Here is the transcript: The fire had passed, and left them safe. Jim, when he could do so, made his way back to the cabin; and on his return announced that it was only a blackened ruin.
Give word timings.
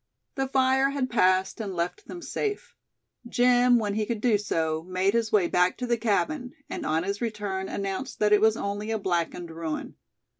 The 0.33 0.47
fire 0.47 0.89
had 0.89 1.11
passed, 1.11 1.61
and 1.61 1.75
left 1.75 2.07
them 2.07 2.23
safe. 2.23 2.75
Jim, 3.29 3.77
when 3.77 3.93
he 3.93 4.07
could 4.07 4.19
do 4.19 4.39
so, 4.39 4.81
made 4.81 5.13
his 5.13 5.31
way 5.31 5.47
back 5.47 5.77
to 5.77 5.85
the 5.85 5.95
cabin; 5.95 6.53
and 6.71 6.87
on 6.87 7.03
his 7.03 7.21
return 7.21 7.69
announced 7.69 8.17
that 8.17 8.33
it 8.33 8.41
was 8.41 8.57
only 8.57 8.89
a 8.89 8.97
blackened 8.97 9.51
ruin. 9.51 9.93